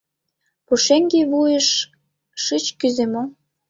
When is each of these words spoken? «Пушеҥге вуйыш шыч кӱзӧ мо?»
«Пушеҥге 0.65 1.21
вуйыш 1.31 1.67
шыч 2.43 2.65
кӱзӧ 2.79 3.05
мо?» 3.13 3.23